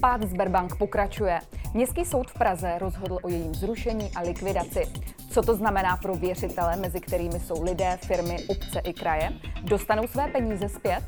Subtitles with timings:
[0.00, 1.40] Pád Sberbank pokračuje.
[1.74, 4.82] Městský soud v Praze rozhodl o jejím zrušení a likvidaci.
[5.30, 9.32] Co to znamená pro věřitele, mezi kterými jsou lidé, firmy, obce i kraje?
[9.62, 11.02] Dostanou své peníze zpět?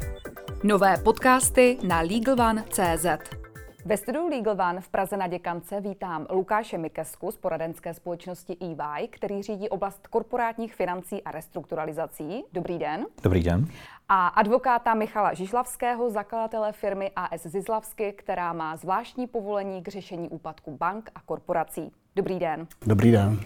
[0.62, 3.39] Nové podcasty na LegalOne.cz
[3.84, 9.08] ve studiu Legal One v Praze na Děkance vítám Lukáše Mikesku z poradenské společnosti EY,
[9.08, 12.44] který řídí oblast korporátních financí a restrukturalizací.
[12.52, 13.06] Dobrý den.
[13.22, 13.66] Dobrý den.
[14.08, 20.76] A advokáta Michala Žižlavského, zakladatele firmy AS Zizlavsky, která má zvláštní povolení k řešení úpadku
[20.76, 21.92] bank a korporací.
[22.16, 22.66] Dobrý den.
[22.86, 23.40] Dobrý den.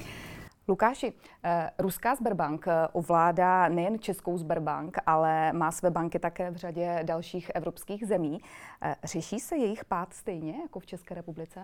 [0.69, 1.13] Lukáši,
[1.45, 7.01] eh, ruská Sberbank eh, ovládá nejen českou Sberbank, ale má své banky také v řadě
[7.03, 8.41] dalších evropských zemí.
[8.83, 11.61] Eh, řeší se jejich pád stejně jako v České republice?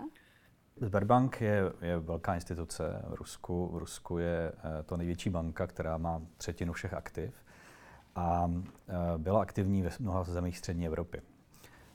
[0.81, 3.69] Sberbank je, je velká instituce v Rusku.
[3.73, 4.51] V Rusku je
[4.85, 7.33] to největší banka, která má třetinu všech aktiv
[8.15, 8.51] a
[9.17, 11.21] byla aktivní ve mnoha zemích střední Evropy.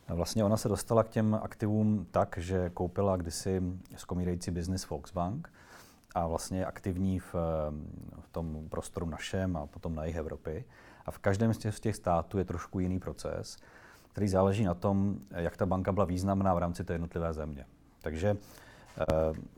[0.08, 3.62] Vlastně ona se dostala k těm aktivům tak, že koupila kdysi
[3.96, 5.52] skomírající biznis Volksbank–
[6.16, 7.34] a vlastně je aktivní v,
[8.20, 10.64] v tom prostoru našem a potom na jih Evropy.
[11.06, 13.56] A v každém z těch, z těch států je trošku jiný proces,
[14.12, 17.66] který záleží na tom, jak ta banka byla významná v rámci té jednotlivé země.
[18.02, 19.04] Takže eh,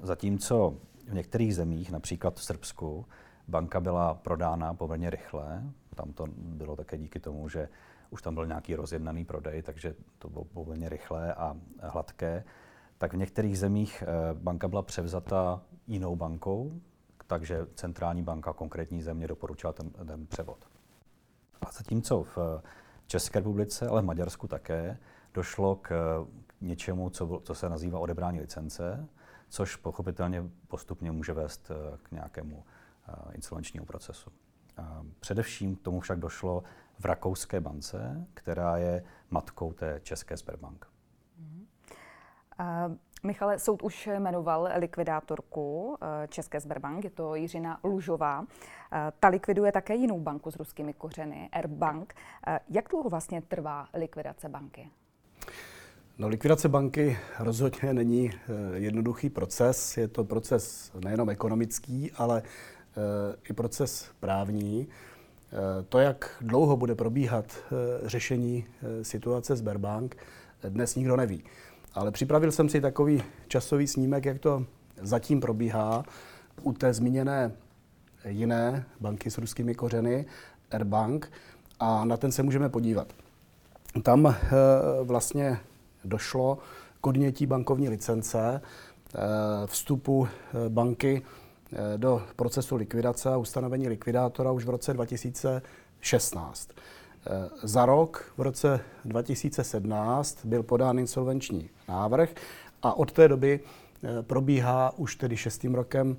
[0.03, 0.75] zatímco
[1.09, 3.06] v některých zemích, například v Srbsku,
[3.48, 5.62] banka byla prodána poměrně rychle,
[5.95, 7.69] tam to bylo také díky tomu, že
[8.11, 12.45] už tam byl nějaký rozjednaný prodej, takže to bylo poměrně rychlé a hladké,
[12.98, 16.72] tak v některých zemích eh, banka byla převzata jinou bankou,
[17.27, 20.69] takže centrální banka konkrétní země doporučila ten, ten převod.
[21.61, 22.62] A zatímco v
[23.06, 24.98] České republice, ale v Maďarsku také,
[25.34, 25.92] došlo k
[26.61, 29.09] něčemu, co, co se nazývá odebrání licence,
[29.48, 32.64] což pochopitelně postupně může vést eh, k nějakému
[33.09, 34.31] eh, insolvenčnímu procesu.
[35.20, 36.62] Především k tomu však došlo
[36.98, 40.86] v Rakouské bance, která je matkou té české Sberbank.
[42.61, 48.47] Uh, Michale, soud už jmenoval likvidátorku eh, České Sberbank, je to Jiřina Lužová.
[48.93, 52.15] Eh, ta likviduje také jinou banku s ruskými kořeny, Airbank.
[52.47, 54.91] Eh, jak dlouho vlastně trvá likvidace banky?
[56.19, 58.31] No, likvidace banky rozhodně není
[58.75, 59.97] jednoduchý proces.
[59.97, 62.43] Je to proces nejenom ekonomický, ale
[63.51, 64.89] i proces právní.
[65.89, 67.59] To, jak dlouho bude probíhat
[68.03, 68.67] řešení
[69.03, 70.17] situace Sberbank,
[70.69, 71.45] dnes nikdo neví.
[71.94, 74.66] Ale připravil jsem si takový časový snímek, jak to
[75.03, 76.04] zatím probíhá
[76.62, 77.53] u té zmíněné
[78.28, 80.27] jiné banky s ruskými kořeny,
[80.71, 81.32] Airbank,
[81.81, 83.12] a na ten se můžeme podívat.
[84.03, 84.34] Tam e,
[85.03, 85.59] vlastně
[86.04, 86.59] došlo
[87.00, 88.60] k odnětí bankovní licence, e,
[89.66, 91.22] vstupu e, banky
[91.97, 96.69] do procesu likvidace a ustanovení likvidátora už v roce 2016.
[97.31, 102.34] Eh, za rok v roce 2017 byl podán insolvenční návrh
[102.83, 106.16] a od té doby eh, probíhá už tedy šestým rokem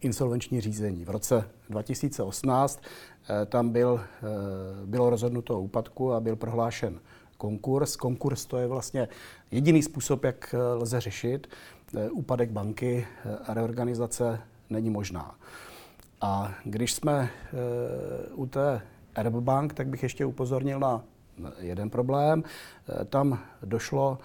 [0.00, 1.04] insolvenční řízení.
[1.04, 4.00] V roce 2018 eh, tam byl,
[4.84, 7.00] bylo rozhodnuto o úpadku a byl prohlášen
[7.36, 7.96] konkurs.
[7.96, 9.08] Konkurs to je vlastně
[9.50, 11.46] jediný způsob, jak lze řešit
[12.10, 13.06] úpadek banky
[13.46, 15.34] a reorganizace není možná.
[16.20, 17.30] A když jsme
[18.34, 18.82] u té
[19.28, 21.02] Bank, tak bych ještě upozornil na
[21.58, 22.44] jeden problém.
[22.44, 24.18] Eh, tam došlo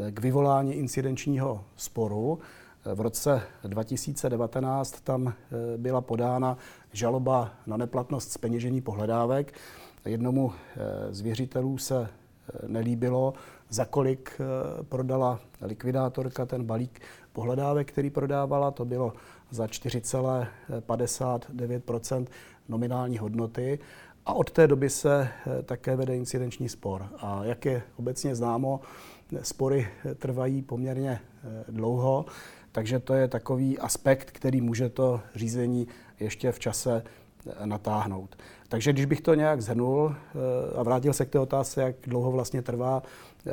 [0.00, 2.38] eh, k vyvolání incidenčního sporu.
[2.86, 5.34] Eh, v roce 2019 tam
[5.76, 6.58] byla podána
[6.92, 9.54] žaloba na neplatnost speněžení pohledávek.
[10.04, 10.52] Jednomu
[11.10, 12.08] z věřitelů se
[12.66, 13.34] nelíbilo,
[13.68, 14.40] za kolik
[14.88, 17.00] prodala likvidátorka ten balík
[17.32, 18.70] pohledávek, který prodávala.
[18.70, 19.12] To bylo
[19.50, 22.26] za 4,59%
[22.68, 23.78] nominální hodnoty.
[24.26, 27.08] A od té doby se eh, také vede incidenční spor.
[27.18, 28.80] A jak je obecně známo,
[29.42, 32.24] spory eh, trvají poměrně eh, dlouho,
[32.72, 35.88] takže to je takový aspekt, který může to řízení
[36.20, 37.02] ještě v čase
[37.64, 38.36] natáhnout.
[38.68, 40.14] Takže když bych to nějak zhrnul
[40.76, 43.02] a vrátil se k té otázce, jak dlouho vlastně trvá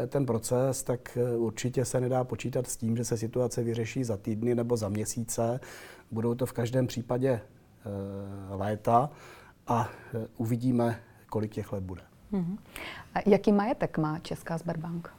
[0.07, 4.55] ten proces, tak určitě se nedá počítat s tím, že se situace vyřeší za týdny
[4.55, 5.59] nebo za měsíce.
[6.11, 7.41] Budou to v každém případě
[8.49, 9.09] léta
[9.69, 10.99] a e, uvidíme,
[11.29, 12.01] kolik těch let bude.
[12.33, 12.57] Mm-hmm.
[13.15, 15.09] A jaký majetek má Česká Sberbank?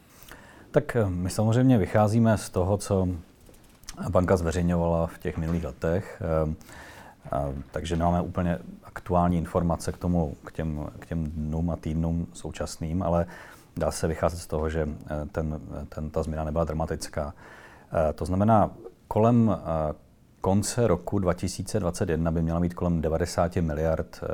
[0.70, 3.08] Tak e, my samozřejmě vycházíme z toho, co
[4.10, 6.54] banka zveřejňovala v těch minulých letech, e,
[7.30, 12.26] a, takže nemáme úplně aktuální informace k tomu, k těm, k těm dnům a týdnům
[12.32, 13.26] současným, ale
[13.76, 14.88] dá se vycházet z toho, že
[15.32, 17.34] ten, ten, ta změna nebyla dramatická.
[18.14, 18.70] To znamená,
[19.08, 19.56] kolem
[20.40, 24.26] konce roku 2021 by měla mít kolem 90 miliard eh,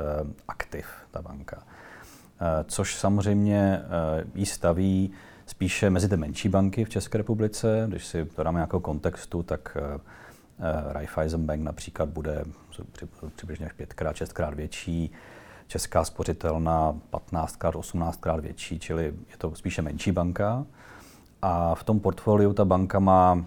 [0.47, 1.63] aktiv ta banka.
[1.63, 5.11] Eh, což samozřejmě eh, ji staví
[5.45, 7.85] spíše mezi ty menší banky v České republice.
[7.87, 9.77] Když si to dáme jako kontextu, tak
[10.89, 12.45] Raiffeisen Bank například bude
[13.35, 15.11] přibližně až pětkrát, šestkrát větší,
[15.67, 20.65] Česká spořitelna 15krát, 18krát větší, čili je to spíše menší banka.
[21.41, 23.45] A v tom portfoliu ta banka má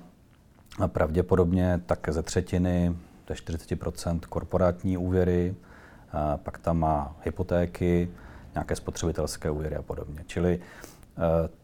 [0.89, 2.97] pravděpodobně tak ze třetiny,
[3.31, 5.55] je 40% korporátní úvěry,
[6.13, 8.11] a pak tam má hypotéky,
[8.55, 10.25] nějaké spotřebitelské úvěry a podobně.
[10.27, 10.61] Čili e,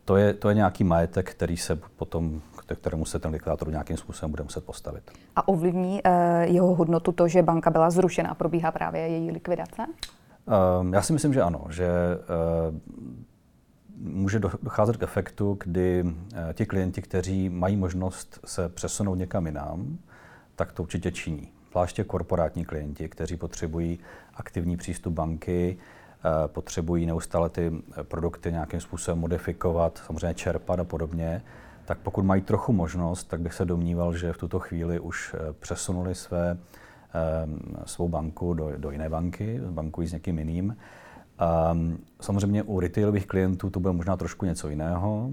[0.05, 2.41] to je, to je nějaký majetek, který se potom,
[2.75, 5.11] kterému se ten likvidátor nějakým způsobem bude muset postavit.
[5.37, 9.87] A ovlivní uh, jeho hodnotu to, že banka byla zrušena a probíhá právě její likvidace?
[10.83, 11.89] Uh, já si myslím, že ano, že
[12.69, 12.77] uh,
[13.97, 16.13] může docházet k efektu, kdy uh,
[16.53, 19.99] ti klienti, kteří mají možnost se přesunout někam jinam,
[20.57, 21.49] tak to určitě činí.
[21.71, 23.99] Zvláště korporátní klienti, kteří potřebují
[24.35, 25.79] aktivní přístup banky,
[26.47, 27.73] potřebují neustále ty
[28.03, 31.43] produkty nějakým způsobem modifikovat, samozřejmě čerpat a podobně,
[31.85, 36.15] tak pokud mají trochu možnost, tak bych se domníval, že v tuto chvíli už přesunuli
[36.15, 36.59] své
[37.85, 40.77] svou banku do, do jiné banky, bankují s někým jiným.
[41.73, 45.31] Um, samozřejmě u retailových klientů to bude možná trošku něco jiného.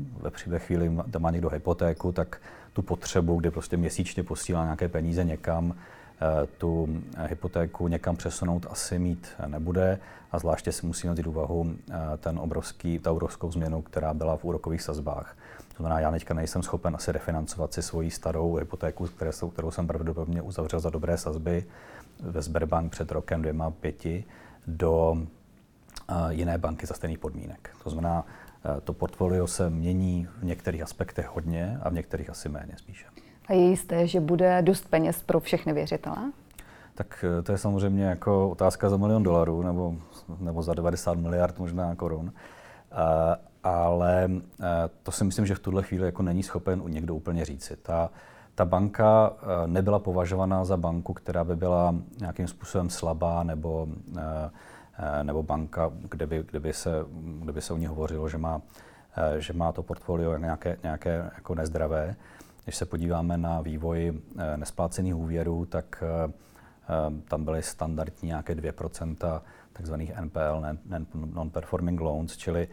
[0.47, 2.41] Ve, chvíli, kdy má někdo hypotéku, tak
[2.73, 5.75] tu potřebu, kdy prostě měsíčně posílá nějaké peníze někam,
[6.21, 6.89] eh, tu
[7.27, 9.99] hypotéku někam přesunout asi mít nebude
[10.31, 14.45] a zvláště si musíme vzít úvahu eh, ten obrovský, ta obrovskou změnu, která byla v
[14.45, 15.37] úrokových sazbách.
[15.77, 19.71] To znamená, já teďka nejsem schopen asi refinancovat si svoji starou hypotéku, které jsou, kterou
[19.71, 21.65] jsem pravděpodobně uzavřel za dobré sazby
[22.19, 24.23] ve Sberbank před rokem, dvěma, pěti,
[24.67, 25.17] do
[26.29, 27.75] jiné banky za stejných podmínek.
[27.83, 28.25] To znamená,
[28.65, 33.05] uh, to portfolio se mění v některých aspektech hodně a v některých asi méně spíše.
[33.47, 36.31] A je jisté, že bude dost peněz pro všechny věřitele?
[36.95, 39.95] Tak uh, to je samozřejmě jako otázka za milion dolarů nebo,
[40.39, 42.25] nebo za 90 miliard možná korun.
[42.25, 42.99] Uh,
[43.63, 47.75] ale eh, to si myslím, že v tuhle chvíli jako není schopen někdo úplně říci.
[47.75, 48.09] Ta,
[48.55, 53.87] ta banka eh, nebyla považovaná za banku, která by byla nějakým způsobem slabá nebo,
[54.17, 54.49] eh,
[55.23, 57.05] nebo banka, kde by, kde, by se,
[57.39, 58.61] kde by se o ní hovořilo, že má,
[59.37, 62.15] že má to portfolio nějaké, nějaké jako nezdravé.
[62.63, 64.21] Když se podíváme na vývoj
[64.55, 66.03] nesplácených úvěrů, tak
[67.27, 69.41] tam byly standardní nějaké 2%
[69.73, 70.63] takzvaných NPL,
[71.15, 72.67] non-performing loans, čili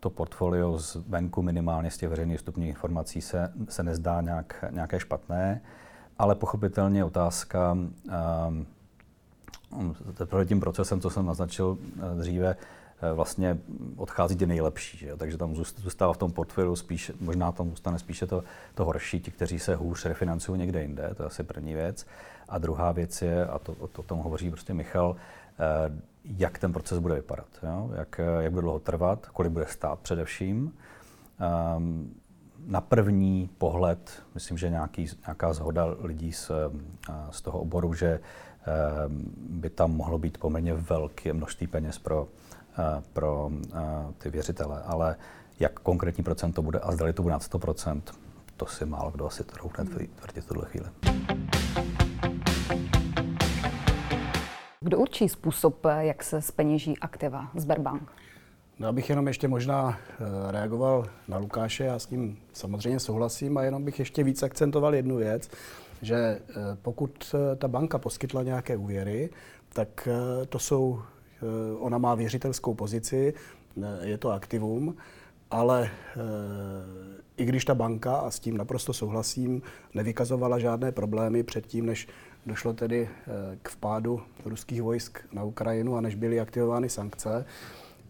[0.00, 5.00] to portfolio z venku minimálně z těch veřejných vstupních informací se, se nezdá nějak, nějaké
[5.00, 5.60] špatné,
[6.18, 7.76] ale pochopitelně otázka
[10.14, 12.56] teprve tím procesem, co jsem naznačil eh, dříve,
[13.02, 13.58] eh, vlastně
[13.96, 14.98] odchází ty nejlepší.
[14.98, 15.16] Že?
[15.16, 18.44] Takže tam zůstává v tom portfoliu spíš, možná tam zůstane spíše to,
[18.74, 22.06] to horší, ti, kteří se hůř refinancují někde jinde, to je asi první věc.
[22.48, 25.16] A druhá věc je, a to, to o tom hovoří prostě Michal,
[25.60, 25.90] Eh,
[26.24, 27.90] jak ten proces bude vypadat, jo?
[27.96, 30.72] Jak, jak bude dlouho trvat, kolik bude stát především.
[31.76, 32.14] Um,
[32.66, 36.50] na první pohled, myslím, že nějaký, nějaká zhoda lidí z,
[37.30, 38.20] z toho oboru, že
[39.36, 43.80] by tam mohlo být poměrně velké množství peněz pro, uh, pro uh,
[44.18, 45.16] ty věřitele, ale
[45.60, 48.02] jak konkrétní procent to bude a zda to bude nad 100%,
[48.56, 50.86] to si málo kdo asi troufne tvrdit v tuhle chvíli.
[54.80, 58.12] Kdo určí způsob, jak se speněží aktiva Sberbank?
[58.78, 63.62] No, abych jenom ještě možná eh, reagoval na Lukáše, já s tím samozřejmě souhlasím a
[63.62, 65.50] jenom bych ještě víc akcentoval jednu věc,
[66.02, 69.30] že eh, pokud eh, ta banka poskytla nějaké úvěry,
[69.72, 70.08] tak
[70.48, 71.02] to jsou,
[71.78, 73.34] ona má věřitelskou pozici,
[74.02, 74.96] je to aktivum,
[75.50, 75.90] ale
[77.36, 79.62] i když ta banka, a s tím naprosto souhlasím,
[79.94, 82.08] nevykazovala žádné problémy předtím, než
[82.46, 87.44] došlo tedy eh, k vpádu ruských vojsk na Ukrajinu a než byly aktivovány sankce,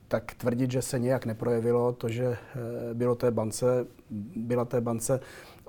[0.08, 3.86] tak tvrdit, že se nějak neprojevilo to, že eh, bylo té bance,
[4.36, 5.20] byla té bance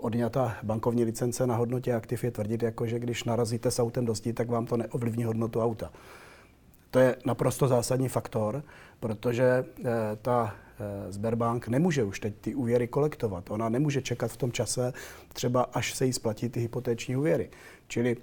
[0.01, 4.15] odňata bankovní licence na hodnotě aktiv, je tvrdit, jako že když narazíte s autem do
[4.15, 5.91] zdi, tak vám to neovlivní hodnotu auta.
[6.91, 8.63] To je naprosto zásadní faktor,
[8.99, 9.43] protože
[9.85, 9.91] eh,
[10.21, 10.55] ta
[11.09, 13.51] Sberbank nemůže už teď ty úvěry kolektovat.
[13.51, 14.93] Ona nemůže čekat v tom čase
[15.33, 17.49] třeba, až se jí splatí ty hypotéční úvěry.
[17.87, 18.17] Čili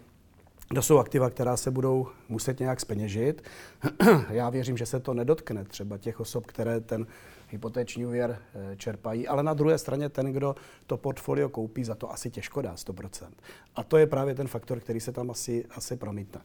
[0.74, 3.42] to jsou aktiva, která se budou muset nějak speněžit.
[4.30, 7.06] Já věřím, že se to nedotkne třeba těch osob, které ten
[7.50, 10.54] hypotéční úvěr eh, čerpají, ale na druhé straně ten, kdo
[10.86, 13.28] to portfolio koupí, za to asi těžko dá 100%.
[13.76, 16.40] A to je právě ten faktor, který se tam asi, asi promítne.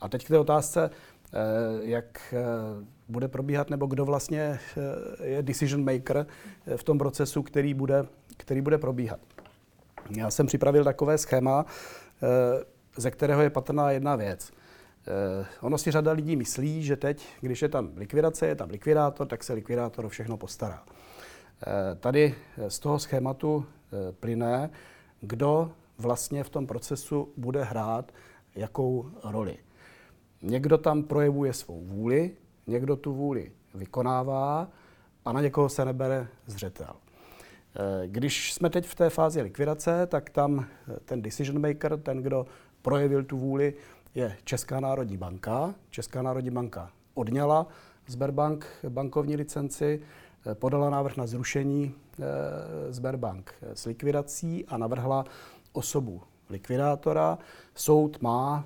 [0.00, 1.38] A teď k té otázce, eh,
[1.80, 2.44] jak eh,
[3.08, 4.60] bude probíhat, nebo kdo vlastně
[5.22, 6.26] je decision maker
[6.76, 9.20] v tom procesu, který bude, který bude probíhat.
[10.16, 11.66] Já jsem připravil takové schéma,
[12.96, 14.52] ze kterého je patrná jedna věc.
[15.08, 19.26] Eh, ono si řada lidí myslí, že teď, když je tam likvidace, je tam likvidátor,
[19.26, 20.84] tak se likvidátor o všechno postará.
[22.00, 22.34] Tady
[22.68, 23.66] z toho schématu
[24.20, 24.70] plyne,
[25.20, 28.12] kdo vlastně v tom procesu bude hrát
[28.54, 29.58] jakou roli.
[30.42, 32.30] Někdo tam projevuje svou vůli,
[32.66, 34.68] někdo tu vůli vykonává
[35.24, 36.94] a na někoho se nebere zřetel.
[37.76, 42.22] Eh, když jsme teď v té fázi likvidace, tak tam eh, ten decision maker, ten,
[42.22, 42.46] kdo
[42.82, 43.74] projevil tu vůli,
[44.18, 45.74] je Česká národní banka.
[45.90, 47.66] Česká národní banka odňala
[48.06, 50.00] Sberbank bankovní licenci,
[50.46, 51.94] eh, podala návrh na zrušení
[52.90, 55.24] Sberbank s likvidací a navrhla
[55.72, 57.38] osobu likvidátora.
[57.74, 58.64] Soud má,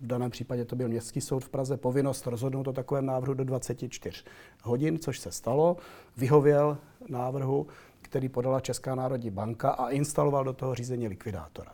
[0.00, 3.44] v daném případě to byl Městský soud v Praze, povinnost rozhodnout o takovém návrhu do
[3.44, 4.24] 24
[4.62, 5.76] hodin, což se stalo.
[6.16, 7.66] Vyhověl návrhu,
[8.02, 11.72] který podala Česká národní banka a instaloval do toho řízení likvidátora.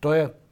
[0.00, 0.49] To je eh,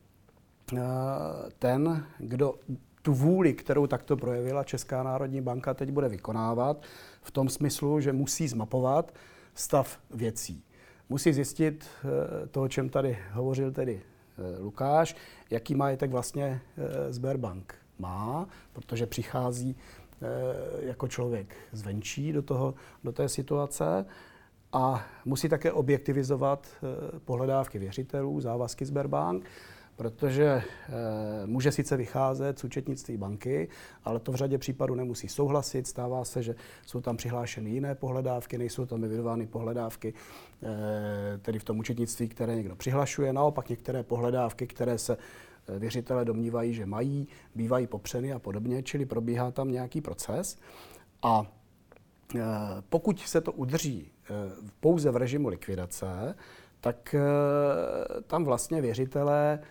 [1.58, 2.54] ten, kdo
[3.02, 6.82] tu vůli, kterou takto projevila Česká národní banka, teď bude vykonávat
[7.22, 9.14] v tom smyslu, že musí zmapovat
[9.54, 10.64] stav věcí.
[11.08, 15.16] Musí zjistit eh, to, o čem tady hovořil tedy eh, Lukáš,
[15.50, 16.60] jaký majetek vlastně
[17.10, 19.76] Sberbank má, protože přichází
[20.80, 24.04] jako člověk zvenčí do, toho, do té situace
[24.72, 29.44] a musí také objektivizovat eh, pohledávky věřitelů, závazky Sberbank,
[29.98, 30.62] protože e,
[31.46, 33.68] může sice vycházet z účetnictví banky,
[34.04, 35.86] ale to v řadě případů nemusí souhlasit.
[35.86, 36.54] Stává se, že
[36.86, 40.14] jsou tam přihlášeny jiné pohledávky, nejsou tam evidovány pohledávky,
[40.62, 43.32] e, tedy v tom účetnictví, které někdo přihlašuje.
[43.32, 45.16] Naopak některé pohledávky, které se
[45.78, 50.58] věřitele domnívají, že mají, bývají popřeny a podobně, čili probíhá tam nějaký proces.
[51.22, 51.46] A
[52.88, 56.34] pokud se to udrží Eh, pouze v režimu likvidace,
[56.80, 57.20] tak eh,
[58.26, 59.66] tam vlastně věřitelé, eh,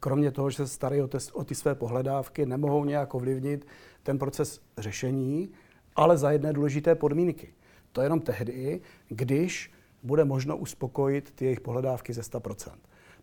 [0.00, 3.66] kromě toho, že se starají o, o ty své pohledávky, nemohou nějak ovlivnit
[4.02, 5.50] ten proces řešení,
[5.96, 7.54] ale za jedné důležité podmínky.
[7.92, 12.72] To je jenom tehdy, když bude možno uspokojit ty jejich pohledávky ze 100%.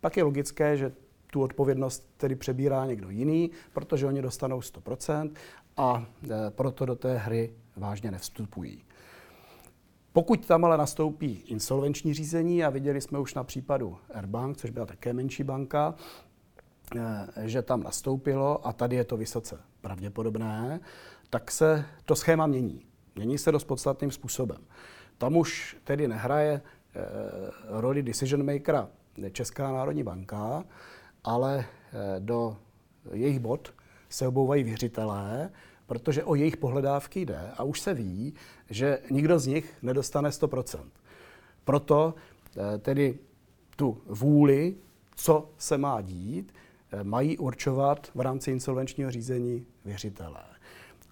[0.01, 0.91] Pak je logické, že
[1.31, 5.31] tu odpovědnost tedy přebírá někdo jiný, protože oni dostanou 100%
[5.77, 6.05] a
[6.49, 8.83] proto do té hry vážně nevstupují.
[10.19, 14.85] Pokud tam ale nastoupí insolvenční řízení, a viděli jsme už na případu Airbank, což byla
[14.85, 15.95] také menší banka,
[16.95, 20.79] eh, že tam nastoupilo a tady je to vysoce pravděpodobné,
[21.29, 22.85] tak se to schéma mění.
[23.15, 24.57] Mění se dost podstatným způsobem.
[25.17, 27.01] Tam už tedy nehraje eh,
[27.67, 28.89] roli decision makera
[29.31, 30.63] Česká národní banka,
[31.23, 32.57] ale eh, do
[33.13, 33.73] jejich bod
[34.09, 35.49] se obouvají věřitelé,
[35.89, 38.33] protože o jejich pohledávky jde a už se ví,
[38.69, 40.79] že nikdo z nich nedostane 100%.
[41.63, 42.13] Proto
[42.57, 43.19] eh, tedy
[43.75, 44.75] tu vůli,
[45.15, 46.53] co se má dít,
[46.91, 50.43] eh, mají určovat v rámci insolvenčního řízení věřitelé.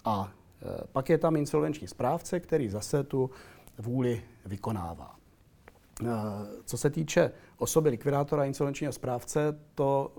[0.04, 0.32] A
[0.62, 3.30] eh, pak je tam insolvenční správce, který zase tu
[3.78, 5.14] vůli vykonává.
[6.64, 10.12] Co se týče osoby likvidátora insolvenčního správce, to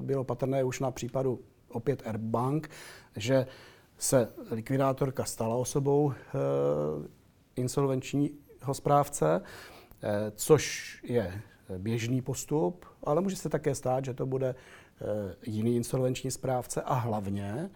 [0.00, 2.70] bylo patrné už na případu opět Airbank,
[3.16, 3.46] že
[4.02, 6.16] se likvidátorka stala osobou e,
[7.56, 9.40] insolvenčního správce,
[10.02, 11.42] e, což je
[11.78, 14.54] běžný postup, ale může se také stát, že to bude e,
[15.50, 17.70] jiný insolvenční správce a hlavně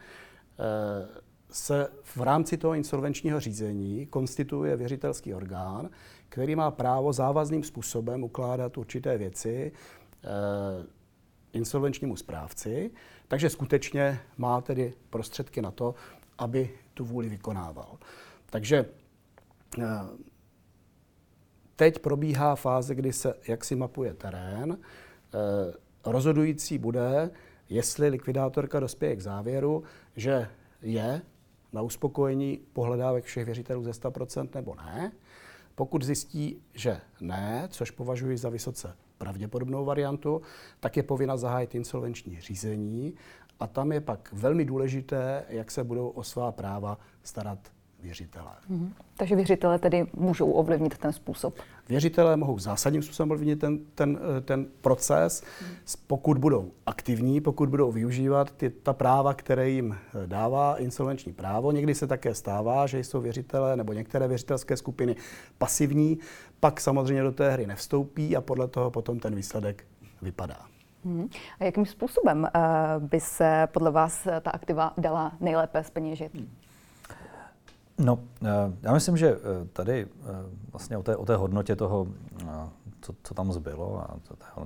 [1.50, 5.90] se v rámci toho insolvenčního řízení konstituje věřitelský orgán,
[6.28, 9.72] který má právo závazným způsobem ukládat určité věci
[11.52, 12.90] insolvenčnímu správci,
[13.28, 15.94] takže skutečně má tedy prostředky na to,
[16.38, 17.98] aby tu vůli vykonával.
[18.50, 18.86] Takže
[19.78, 19.84] eh,
[21.76, 24.78] teď probíhá fáze, kdy se jaksi mapuje terén.
[25.34, 25.74] Eh,
[26.04, 27.30] rozhodující bude,
[27.68, 29.82] jestli likvidátorka dospěje k závěru,
[30.16, 30.48] že
[30.82, 31.22] je
[31.72, 35.12] na uspokojení pohledávek všech věřitelů ze 100% nebo ne.
[35.74, 40.42] Pokud zjistí, že ne, což považuji za vysoce pravděpodobnou variantu,
[40.80, 43.14] tak je povinna zahájit insolvenční řízení
[43.60, 47.58] a tam je pak velmi důležité, jak se budou o svá práva starat
[48.02, 48.52] věřitelé.
[48.70, 48.88] Mm-hmm.
[49.16, 51.54] Takže věřitelé tedy můžou ovlivnit ten způsob?
[51.88, 55.68] Věřitelé mohou zásadním způsobem ovlivnit ten, ten, ten proces, mm.
[56.06, 61.72] pokud budou aktivní, pokud budou využívat ty, ta práva, které jim eh, dává insolvenční právo.
[61.72, 65.16] Někdy se také stává, že jsou věřitelé nebo některé věřitelské skupiny
[65.58, 66.18] pasivní,
[66.60, 69.84] pak samozřejmě do té hry nevstoupí a podle toho potom ten výsledek
[70.22, 70.75] vypadá.
[71.06, 71.28] Hmm.
[71.60, 76.32] A jakým způsobem uh, by se podle vás ta aktiva dala nejlépe zpeněžit?
[77.98, 78.48] No, uh,
[78.82, 79.36] já myslím, že
[79.72, 80.06] tady
[80.72, 82.06] vlastně o té, o té hodnotě toho,
[83.00, 84.16] co, co tam zbylo a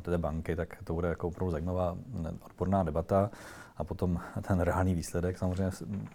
[0.02, 1.96] té té banky, tak to bude jako opravdu zajímavá
[2.42, 3.30] odborná debata
[3.76, 5.70] a potom ten reálný výsledek samozřejmě,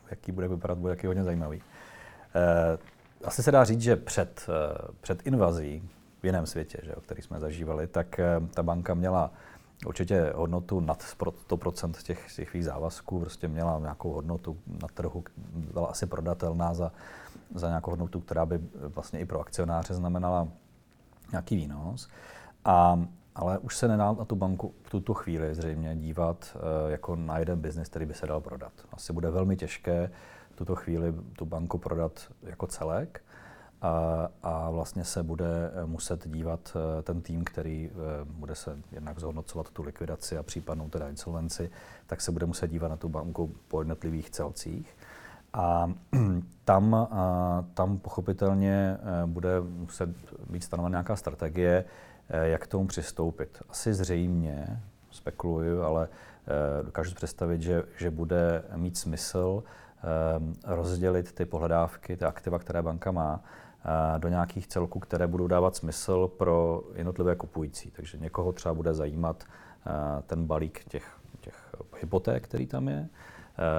[0.09, 1.61] jaký bude vypadat, bude jaký hodně zajímavý.
[3.23, 4.47] asi se dá říct, že před,
[5.01, 5.89] před invazí
[6.21, 8.19] v jiném světě, že, který jsme zažívali, tak
[8.53, 9.31] ta banka měla
[9.85, 15.23] určitě hodnotu nad 100% těch, těch svých závazků, prostě měla nějakou hodnotu na trhu,
[15.73, 16.91] byla asi prodatelná za,
[17.55, 20.47] za nějakou hodnotu, která by vlastně i pro akcionáře znamenala
[21.31, 22.09] nějaký výnos.
[22.65, 22.99] A,
[23.35, 27.37] ale už se nedá na tu banku v tuto chvíli zřejmě dívat uh, jako na
[27.37, 28.71] jeden biznis, který by se dal prodat.
[28.91, 30.11] Asi bude velmi těžké
[30.51, 33.24] v tuto chvíli tu banku prodat jako celek
[34.43, 37.95] a, vlastně se bude muset dívat uh, ten tým, který uh,
[38.31, 41.71] bude se jednak zhodnocovat tu likvidaci a případnou teda insolvenci,
[42.07, 44.97] tak se bude muset dívat na tu banku po jednotlivých celcích.
[45.53, 45.91] A
[46.65, 50.09] tam, a tam pochopitelně bude muset
[50.49, 51.85] být stanovena nějaká strategie,
[52.29, 53.61] Eh, jak k tomu přistoupit.
[53.69, 60.03] Asi zřejmě, spekuluju, ale eh, dokážu si představit, že, že bude mít smysl eh,
[60.75, 63.43] rozdělit ty pohledávky, ty aktiva, které banka má,
[64.17, 67.91] do nějakých celků, které budou dávat smysl pro jednotlivé kupující.
[67.91, 69.43] Takže někoho třeba bude zajímat
[70.27, 73.09] ten balík těch, těch hypoték, který tam je,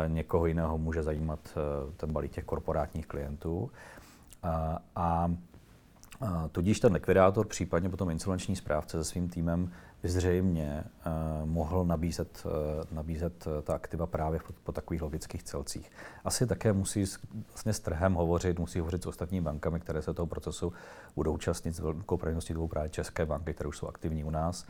[0.06, 1.58] někoho jiného může zajímat
[1.96, 3.70] ten balík těch korporátních klientů.
[4.42, 5.30] A, a
[6.52, 9.72] Tudíž ten likvidátor, případně potom insolvenční správce se svým týmem
[10.02, 12.52] by zřejmě uh, mohl nabízet, uh,
[12.96, 15.90] nabízet uh, ta aktiva právě po, po takových logických celcích.
[16.24, 20.14] Asi také musí s, vlastně s trhem hovořit, musí hovořit s ostatními bankami, které se
[20.14, 20.72] toho procesu
[21.16, 24.66] budou účastnit s velkou pravděpodobností dvou právě české banky, které už jsou aktivní u nás.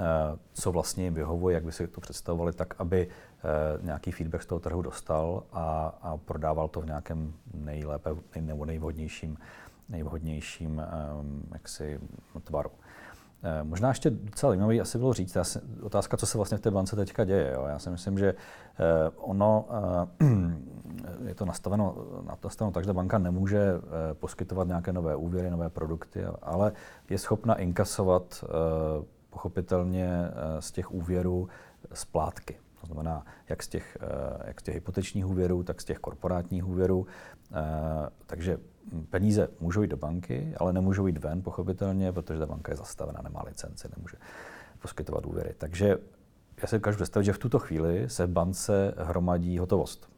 [0.00, 0.06] Uh,
[0.52, 4.46] co vlastně jim vyhovuje, jak by si to představovali, tak aby uh, nějaký feedback z
[4.46, 8.10] toho trhu dostal a, a prodával to v nějakém nejlépe
[8.40, 9.38] nebo nejvhodnějším
[9.88, 10.82] nejvhodnějším
[11.20, 12.00] um, jaksi
[12.44, 12.70] tvaru.
[13.44, 16.60] Eh, možná ještě docela zajímavý asi bylo říct, já si, otázka, co se vlastně v
[16.60, 17.52] té bance teďka děje.
[17.54, 17.66] Jo?
[17.68, 19.68] Já si myslím, že eh, ono
[20.20, 20.26] eh,
[21.28, 21.96] je to nastaveno,
[22.44, 23.72] nastaveno tak, že banka nemůže
[24.12, 26.72] poskytovat nějaké nové úvěry, nové produkty, ale
[27.10, 28.44] je schopna inkasovat
[29.30, 30.30] pochopitelně
[30.60, 31.48] z těch úvěrů
[31.92, 32.58] splátky.
[32.80, 33.98] To znamená, jak z těch,
[34.44, 37.06] jak z těch hypotečních úvěrů, tak z těch korporátních úvěrů.
[38.26, 38.58] Takže
[39.10, 43.20] peníze můžou jít do banky, ale nemůžou jít ven, pochopitelně, protože ta banka je zastavena,
[43.22, 44.16] nemá licenci, nemůže
[44.82, 45.54] poskytovat úvěry.
[45.58, 45.98] Takže
[46.62, 50.08] já si dokážu představit, že v tuto chvíli se v bance hromadí hotovost.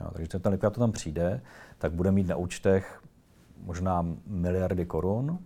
[0.00, 1.40] Jo, takže ten likvidátor tam přijde,
[1.78, 3.00] tak bude mít na účtech
[3.64, 5.38] možná miliardy korun,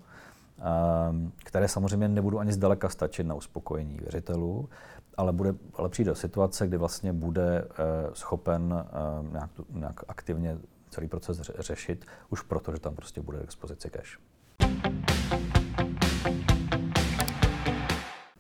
[0.59, 4.69] ehm, které samozřejmě nebudou ani zdaleka stačit na uspokojení věřitelů,
[5.17, 7.75] ale, bude, ale přijde do situace, kdy vlastně bude eh,
[8.13, 10.59] schopen eh, nějak, nějak aktivně
[10.91, 14.19] celý proces řešit, už proto, že tam prostě bude k dispozici cash.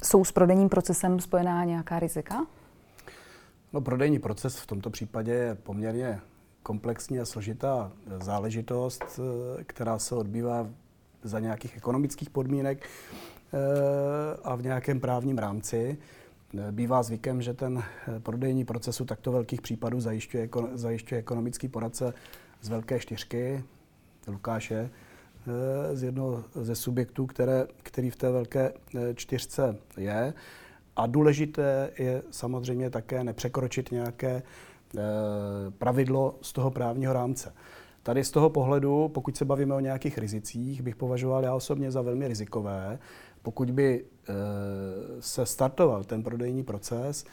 [0.02, 2.46] Jsou s prodejním procesem spojená nějaká rizika?
[3.72, 6.20] No, prodejní proces v tomto případě je poměrně
[6.62, 10.68] komplexní a složitá záležitost, eh, která se odbývá
[11.22, 12.86] za nějakých ekonomických podmínek
[13.52, 13.58] eh,
[14.44, 15.98] a v nějakém právním rámci.
[16.54, 17.82] Eh, bývá zvykem, že ten
[18.18, 22.14] prodejní proces u takto velkých případů zajišťuje, zajišťuje ekonomický poradce
[22.60, 23.64] z Velké čtyřky,
[24.28, 24.90] Lukáše,
[25.46, 30.34] eh, z jednoho ze subjektů, které, který v té Velké eh, čtyřce je.
[30.96, 35.00] A důležité je samozřejmě také nepřekročit nějaké eh,
[35.78, 37.54] pravidlo z toho právního rámce.
[38.02, 42.02] Tady z toho pohledu, pokud se bavíme o nějakých rizicích, bych považoval já osobně za
[42.02, 42.98] velmi rizikové,
[43.42, 44.04] pokud by
[45.20, 47.24] se startoval ten prodejní proces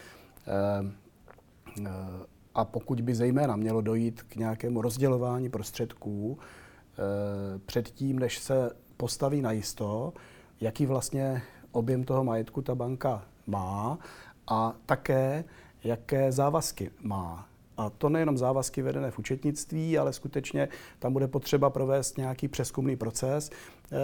[2.56, 9.42] a pokud by zejména mělo dojít k nějakému rozdělování prostředků e, předtím, než se postaví
[9.42, 10.14] na jisto,
[10.62, 14.00] jaký vlastně objem toho majetku ta banka má
[14.48, 15.44] a také
[15.84, 17.48] jaké závazky má.
[17.78, 20.68] A to nejenom závazky vedené v účetnictví, ale skutečně
[21.00, 23.98] tam bude potřeba provést nějaký přeskumný proces, e,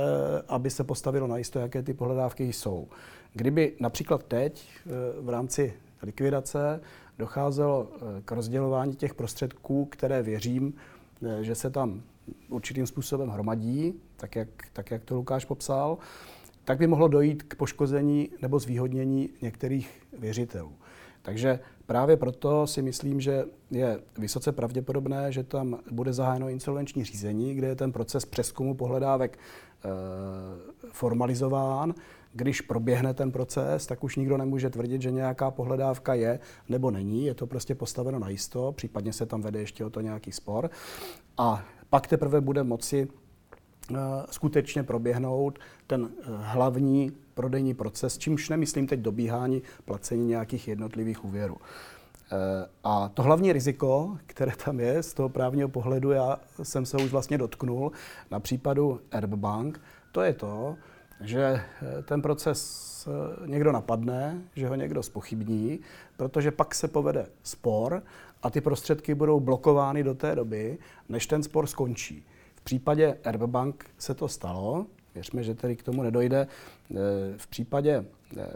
[0.48, 2.88] aby se postavilo na jisto, jaké ty pohledávky jsou.
[3.34, 6.82] Kdyby například teď e, v rámci likvidace
[7.22, 12.02] docházelo eh, k rozdělování těch prostředků, které věřím, eh, že se tam
[12.50, 15.98] určitým způsobem hromadí, tak jak, tak jak to Lukáš popsal,
[16.66, 20.74] tak by mohlo dojít k poškození nebo zvýhodnění některých věřitelů.
[21.22, 27.56] Takže právě proto si myslím, že je vysoce pravděpodobné, že tam bude zahájeno insolvenční řízení,
[27.56, 29.90] kde je ten proces přeskumu pohledávek e,
[30.92, 31.94] formalizován
[32.34, 37.26] když proběhne ten proces, tak už nikdo nemůže tvrdit, že nějaká pohledávka je nebo není.
[37.26, 40.70] Je to prostě postaveno na jisto, případně se tam vede ještě o to nějaký spor.
[41.38, 43.08] A pak teprve bude moci
[43.92, 43.98] uh,
[44.30, 51.58] skutečně proběhnout ten uh, hlavní prodejní proces, čímž nemyslím teď dobíhání placení nějakých jednotlivých úvěrů.
[52.84, 57.12] A to hlavní riziko, které tam je z toho právního pohledu, já jsem se už
[57.12, 57.92] vlastně dotknul
[58.32, 60.76] na případu Airbank, to je to,
[61.22, 65.80] že eh, ten proces eh, někdo napadne, že ho někdo spochybní,
[66.18, 68.04] protože pak se povede spor
[68.44, 70.78] a ty prostředky budou blokovány do té doby,
[71.10, 72.26] než ten spor skončí.
[72.56, 76.96] V případě Airbank se to stalo, věřme, že tedy k tomu nedojde eh,
[77.38, 78.06] v případě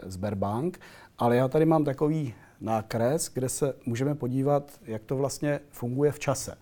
[0.06, 0.80] Sberbank,
[1.18, 6.18] ale já tady mám takový nákres, kde se můžeme podívat, jak to vlastně funguje v
[6.18, 6.58] čase.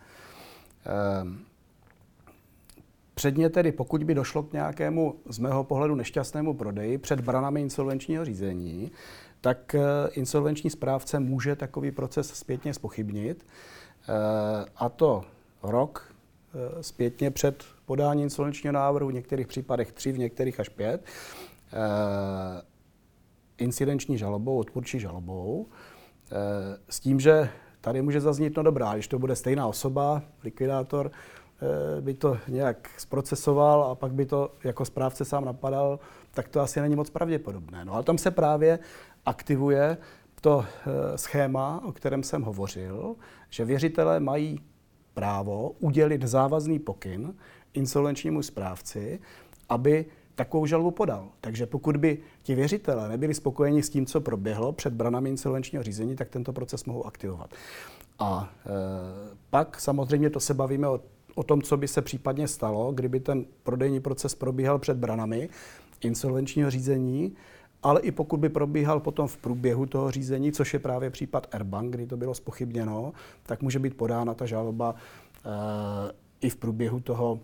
[0.87, 1.39] Ehm,
[3.15, 8.25] předně tedy, pokud by došlo k nějakému, z mého pohledu, nešťastnému prodeji před branami insolvenčního
[8.25, 8.91] řízení,
[9.41, 9.81] tak eh,
[10.13, 13.47] insolvenční správce může takový proces zpětně spochybnit.
[14.09, 15.25] Eh, a to
[15.63, 16.15] rok
[16.55, 21.05] eh, zpětně před podání insolvenčního návrhu, v některých případech tři, v některých až pět
[23.59, 25.67] incidenční žalobou, odpůrčí žalobou,
[26.33, 26.35] eh,
[26.89, 27.49] s tím, že
[27.81, 32.91] tady může zaznít, no dobrá, když to bude stejná osoba, likvidátor, eh, by to nějak
[32.97, 35.99] zprocesoval a pak by to jako správce sám napadal,
[36.31, 37.85] tak to asi není moc pravděpodobné.
[37.85, 38.79] No ale tam se právě
[39.27, 39.97] aktivuje
[40.41, 43.17] to eh, schéma, o kterém jsem hovořil,
[43.51, 44.61] že věřitelé mají
[45.15, 47.35] právo udělit závazný pokyn
[47.75, 49.21] insolvenčnímu správci,
[49.69, 51.29] aby takovou žalobu podal.
[51.41, 56.17] Takže pokud by ti věřitelé nebyli spokojeni s tím, co proběhlo před branami insolvenčního řízení,
[56.17, 57.55] tak tento proces mohou aktivovat.
[58.19, 58.71] A e,
[59.51, 61.01] pak samozřejmě to se bavíme o,
[61.35, 65.49] o tom, co by se případně stalo, kdyby ten prodejní proces probíhal před branami
[66.01, 67.33] insolvenčního řízení,
[67.83, 71.93] ale i pokud by probíhal potom v průběhu toho řízení, což je právě případ Airbank,
[71.93, 75.49] kdy to bylo spochybněno, tak může být podána ta žaloba e,
[76.41, 77.41] i v průběhu toho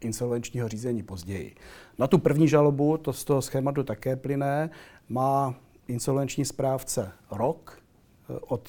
[0.00, 1.54] insolvenčního řízení později.
[1.98, 4.70] Na tu první žalobu, to z toho schématu také plyne,
[5.08, 5.54] má
[5.88, 7.78] insolvenční správce rok
[8.30, 8.68] eh, od,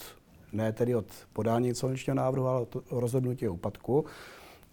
[0.53, 4.05] ne tedy od podání insolvenčního návrhu, ale od rozhodnutí o úpadku.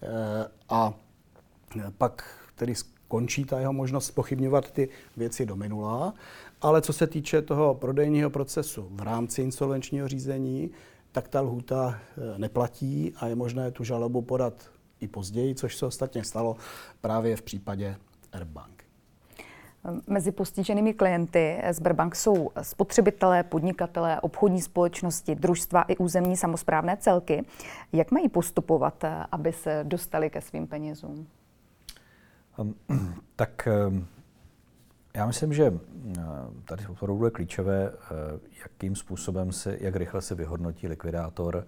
[0.03, 0.95] Eh, a
[1.99, 6.15] pak tedy skončí ta jeho možnost pochybňovat ty věci do minula.
[6.61, 10.71] Ale co se týče toho prodejního procesu v rámci insolvenčního řízení,
[11.13, 11.99] tak ta lhůta
[12.37, 14.55] neplatí a je možné tu žalobu podat
[15.05, 16.57] i později, což se ostatně stalo
[17.01, 17.97] právě v případě
[18.33, 18.85] Airbank.
[20.07, 27.45] Mezi postiženými klienty Sberbank jsou spotřebitelé, podnikatelé, obchodní společnosti, družstva i územní samozprávné celky.
[27.93, 31.27] Jak mají postupovat, aby se dostali ke svým penězům?
[32.57, 32.75] Um,
[33.37, 34.07] tak um,
[35.17, 35.79] já myslím, že uh,
[36.65, 37.93] tady opravdu je klíčové,
[38.63, 41.67] jakým způsobem se, jak rychle se vyhodnotí likvidátor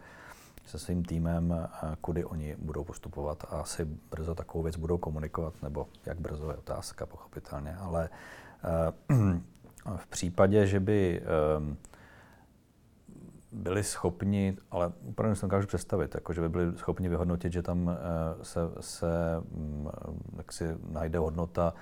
[0.67, 1.69] se svým týmem,
[2.01, 6.57] kudy oni budou postupovat a asi brzo takovou věc budou komunikovat, nebo jak brzo je
[6.57, 7.77] otázka, pochopitelně.
[7.77, 8.09] Ale
[8.65, 9.41] eh,
[9.97, 11.77] v případě, že by eh,
[13.53, 17.63] byli schopni, ale úplně si to dokážu představit, jako že by byli schopni vyhodnotit, že
[17.63, 19.07] tam eh, se, se
[19.51, 19.89] mm,
[20.37, 21.75] jak si najde hodnota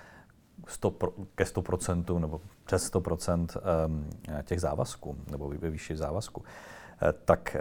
[0.66, 0.90] 100,
[1.34, 3.60] ke 100% nebo přes 100%
[4.44, 6.42] těch závazků, nebo ve výši závazku.
[6.46, 6.73] Eh,
[7.12, 7.60] tak, eh,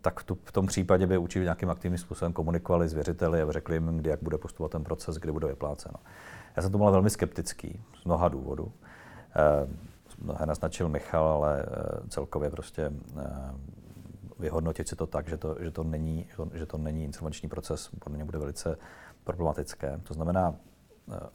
[0.00, 3.96] tak v tom případě by určitě nějakým aktivním způsobem komunikovali s věřiteli a řekli jim,
[3.96, 5.94] kdy jak bude postupovat ten proces, kdy bude vypláceno.
[6.56, 8.72] Já jsem tomu velmi skeptický z mnoha důvodů.
[9.36, 9.68] Eh,
[10.18, 11.66] mnohé naznačil Michal, ale
[12.08, 12.92] celkově prostě
[14.38, 18.16] vyhodnotit si to tak, že to, že to, není, že to není insolvenční proces, podle
[18.16, 18.78] mě bude velice
[19.24, 20.00] problematické.
[20.02, 20.71] To znamená, Eh,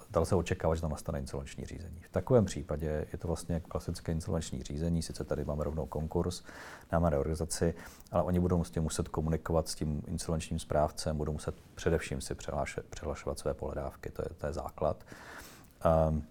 [0.10, 2.02] dal se očekávat, že tam nastane insolvenční řízení.
[2.02, 6.44] V takovém případě je to vlastně klasické insolvenční řízení, sice tady máme rovnou konkurs,
[6.92, 7.74] máme reorganizaci,
[8.12, 12.36] ale oni budou prostě muset komunikovat s tím insolvenčním správcem, budou muset především si
[12.90, 15.04] přihlašovat své pohledávky, to je, to je základ.
[16.10, 16.24] Um,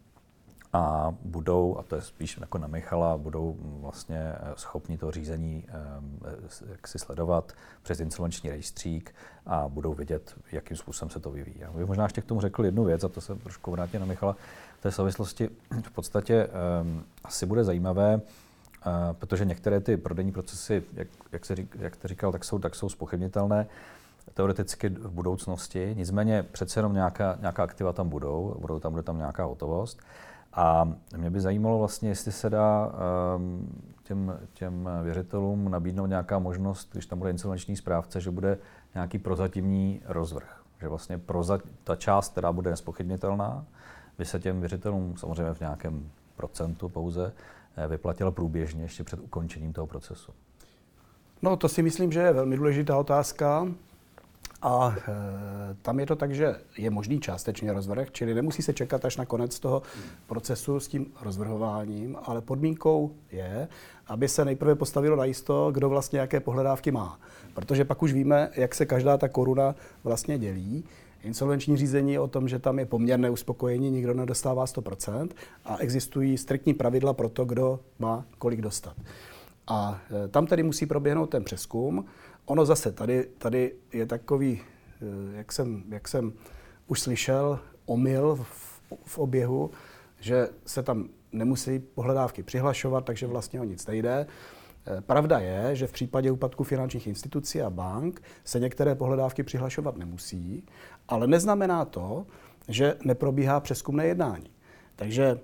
[0.76, 5.64] a budou, a to je spíš jako na Michala, budou vlastně eh, schopni to řízení
[5.68, 9.14] eh, jak si sledovat přes insolvenční rejstřík
[9.46, 11.56] a budou vědět, jakým způsobem se to vyvíjí.
[11.58, 14.06] Já bych možná ještě k tomu řekl jednu věc, a to se trošku vrátím na
[14.06, 14.36] Michala.
[14.78, 15.50] V té souvislosti
[15.82, 16.48] v podstatě
[16.82, 21.94] um, asi bude zajímavé, uh, protože některé ty prodejní procesy, jak, jak, se řík, jak
[21.94, 23.66] jste říkal, tak jsou, tak jsou spochybnitelné
[24.34, 25.94] teoreticky v budoucnosti.
[25.96, 30.00] Nicméně přece jenom nějaká, nějaká aktiva tam budou, budou tam, bude tam nějaká hotovost.
[30.57, 32.92] A mě by zajímalo vlastně, jestli se dá
[33.37, 33.69] um,
[34.03, 38.59] těm, těm věřitelům nabídnout nějaká možnost, když tam bude insolvenční správce, že bude
[38.95, 40.62] nějaký prozatímní rozvrh.
[40.81, 43.64] Že vlastně proza, ta část, která bude nespochybnitelná,
[44.19, 47.33] by se těm věřitelům samozřejmě v nějakém procentu pouze
[47.77, 50.33] eh, vyplatila průběžně ještě před ukončením toho procesu.
[51.42, 53.69] No to si myslím, že je velmi důležitá otázka.
[54.66, 55.12] A e,
[55.83, 59.24] tam je to tak, že je možný částečně rozvrh, čili nemusí se čekat až na
[59.24, 59.83] konec toho
[60.26, 63.68] procesu s tím rozvrhováním, ale podmínkou je,
[64.07, 67.20] aby se nejprve postavilo najisto, kdo vlastně jaké pohledávky má.
[67.55, 69.74] Protože pak už víme, jak se každá ta koruna
[70.05, 70.85] vlastně dělí.
[71.22, 75.29] Insolvenční řízení je o tom, že tam je poměrné uspokojení, nikdo nedostává 100%
[75.64, 78.96] a existují striktní pravidla pro to, kdo má kolik dostat.
[79.66, 82.05] A e, tam tedy musí proběhnout ten přeskum.
[82.44, 86.33] Ono zase tady, tady je takový, e, jak jsem, jak jsem
[86.87, 89.70] už slyšel, omyl v, v oběhu,
[90.20, 94.26] že se tam nemusí pohledávky přihlašovat, takže vlastně o nic nejde.
[94.87, 99.96] E, pravda je, že v případě úpadku finančních institucí a bank se některé pohledávky přihlašovat
[99.96, 100.66] nemusí,
[101.09, 102.26] ale neznamená to,
[102.68, 104.50] že neprobíhá přeskumné jednání.
[104.96, 105.40] Takže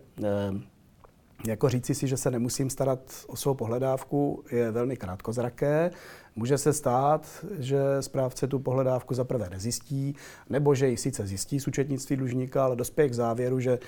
[1.47, 5.91] jako říci si, že se nemusím starat o svou pohledávku, je velmi krátkozraké.
[6.37, 10.15] Může se stát, že správce tu pohledávku zaprvé nezjistí,
[10.51, 13.79] nebo že ji sice zjistí z účetnictví dlužníka, ale dospěje k závěru, že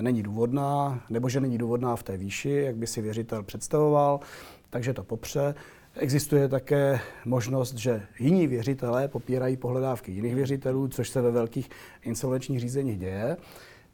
[0.00, 4.20] není důvodná, nebo že není důvodná v té výši, jak by si věřitel představoval,
[4.70, 5.54] takže to popře.
[5.94, 11.70] Existuje také možnost, že jiní věřitelé popírají pohledávky jiných věřitelů, což se ve velkých
[12.02, 13.36] insolvenčních řízeních děje.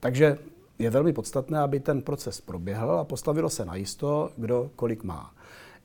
[0.01, 0.39] Takže
[0.79, 5.35] je velmi podstatné, aby ten proces proběhl a postavilo se najisto, kdo kolik má.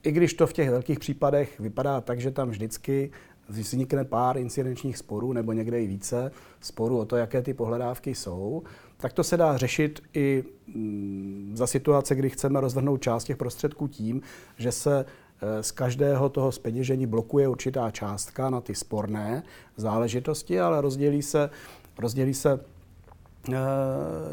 [0.02, 3.10] I když to v těch velkých případech vypadá tak, že tam vždycky
[3.48, 8.62] vznikne pár incidenčních sporů nebo někde i více sporů o to, jaké ty pohledávky jsou,
[8.96, 13.88] tak to se dá řešit i mm, za situace, kdy chceme rozvrhnout část těch prostředků
[13.88, 14.22] tím,
[14.58, 15.04] že se
[15.40, 19.42] e, z každého toho speněžení blokuje určitá částka na ty sporné
[19.76, 21.50] záležitosti, ale rozdělí se,
[21.98, 22.71] rozdělí se Eh,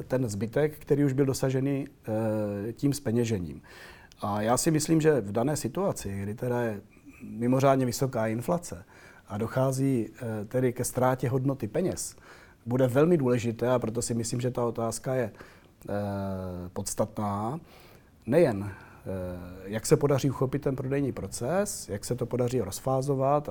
[0.08, 3.62] ten zbytek, který už byl dosažený eh, tím speněžením.
[4.22, 6.82] A já si myslím, že v dané situaci, kdy teda je
[7.24, 8.86] mimořádně vysoká inflace
[9.28, 12.16] a dochází eh, tedy ke ztrátě hodnoty peněz,
[12.66, 15.32] bude velmi důležité, a proto si myslím, že ta otázka je
[16.74, 17.60] podstatná,
[18.26, 18.72] nejen
[19.64, 23.50] jak se podaří uchopit ten prodejní proces, jak se to podaří rozfázovat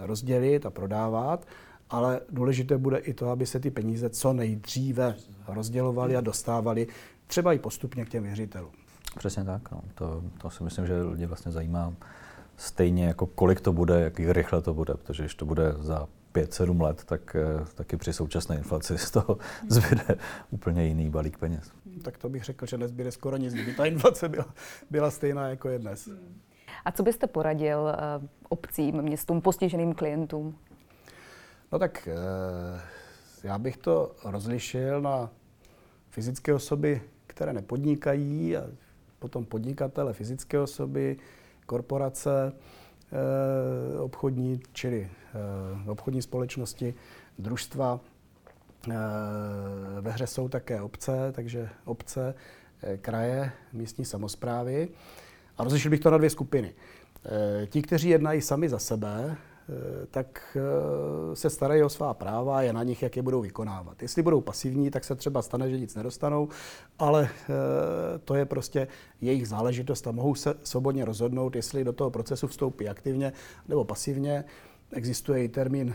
[0.00, 1.46] rozdělit a prodávat,
[1.90, 5.14] ale důležité bude i to, aby se ty peníze co nejdříve
[5.48, 6.86] rozdělovaly a dostávaly
[7.26, 8.72] třeba i postupně k těm věřitelům.
[9.18, 9.70] Přesně tak.
[9.70, 9.80] No.
[9.94, 11.94] To, to si myslím, že lidi vlastně zajímá
[12.56, 16.82] stejně jako kolik to bude, jak rychle to bude, protože když to bude za 5-7
[16.82, 20.04] let, tak eh, taky při současné inflaci z toho zbyde
[20.50, 21.72] úplně jiný balík peněz.
[22.02, 24.46] Tak to bych řekl, že nezbyde skoro nic, kdyby ta inflace byla,
[24.90, 26.08] byla stejná jako je dnes.
[26.84, 30.58] A co byste poradil uh, obcím, městům, postiženým klientům?
[31.72, 32.80] No tak eh,
[33.44, 35.30] já bych to rozlišil na
[36.10, 38.64] fyzické osoby, které nepodnikají, a
[39.18, 41.16] potom podnikatele, fyzické osoby,
[41.66, 42.52] korporace,
[43.12, 45.10] eh, obchodní, čili
[45.86, 46.94] eh, obchodní společnosti,
[47.38, 48.00] družstva.
[50.00, 52.34] Ve hře jsou také obce, takže obce,
[53.00, 54.88] kraje, místní samozprávy.
[55.58, 56.74] A rozlišil bych to na dvě skupiny.
[57.66, 59.36] Ti, kteří jednají sami za sebe,
[60.10, 64.02] tak eh, se starají o svá práva a je na nich, jak je budou vykonávat.
[64.02, 66.48] Jestli budou pasivní, tak se třeba stane, že nic nedostanou,
[66.98, 68.88] ale eh, to je prostě
[69.20, 73.32] jejich záležitost a mohou se svobodně rozhodnout, jestli do toho procesu vstoupí aktivně
[73.68, 74.44] nebo pasivně.
[74.92, 75.94] Existuje i termín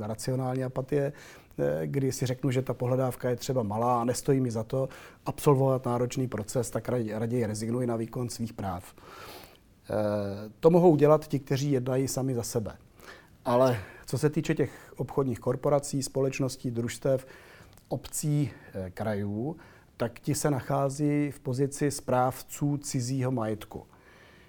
[0.00, 1.12] racionální apatie,
[1.84, 4.88] kdy si řeknu, že ta pohledávka je třeba malá a nestojí mi za to
[5.26, 8.94] absolvovat náročný proces, tak raději rezignuji na výkon svých práv.
[10.60, 12.76] To mohou dělat ti, kteří jednají sami za sebe.
[13.44, 17.26] Ale co se týče těch obchodních korporací, společností, družstev,
[17.88, 19.56] obcí, eh, krajů,
[19.96, 23.86] tak ti se nachází v pozici správců cizího majetku.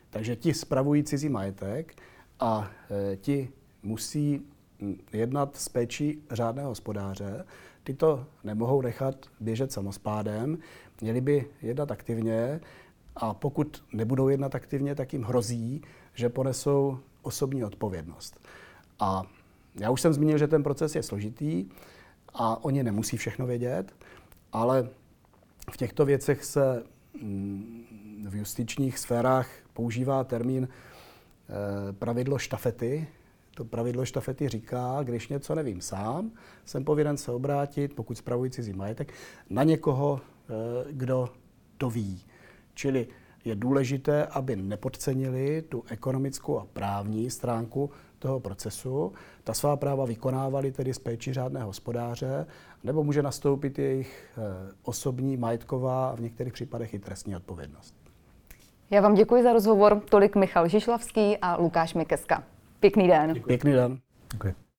[0.10, 1.96] Takže ti spravují cizí majetek
[2.40, 3.50] a eh, ti
[3.84, 4.42] musí
[4.82, 7.46] hm, jednat s péčí řádného hospodáře.
[7.84, 10.58] Ty to nemohou nechat běžet samospádem,
[11.02, 12.60] měli by jednat aktivně,
[13.16, 15.82] a pokud nebudou jednat aktivně, tak jim hrozí,
[16.14, 18.40] že ponesou osobní odpovědnost.
[19.00, 19.24] A
[19.80, 21.66] já už jsem zmínil, že ten proces je složitý
[22.34, 23.94] a oni nemusí všechno vědět,
[24.52, 24.90] ale
[25.72, 26.84] v těchto věcech se
[27.22, 27.86] mm,
[28.30, 33.08] v justičních sférách používá termín eh, pravidlo štafety.
[33.56, 36.32] To pravidlo štafety říká, když něco nevím sám,
[36.66, 39.14] jsem povinen se obrátit, pokud spravuji cizí majetek,
[39.50, 40.54] na někoho, eh,
[40.92, 41.30] kdo
[41.78, 42.26] to ví.
[42.82, 43.08] Čili
[43.46, 47.90] je důležité, aby nepodcenili tu ekonomickou a právní stránku
[48.20, 49.14] toho procesu.
[49.44, 52.46] Ta svá práva vykonávali tedy z péči řádného hospodáře,
[52.84, 57.96] nebo může nastoupit jejich eh, osobní, majetková a v některých případech i trestní odpovědnost.
[58.90, 60.02] Já vám děkuji za rozhovor.
[60.10, 62.44] Tolik Michal Žišlavský a Lukáš Mikeska.
[62.80, 63.34] Pěkný den.
[63.34, 63.48] Děkuji.
[63.48, 64.00] Pěkný den.
[64.32, 64.71] Děkuji.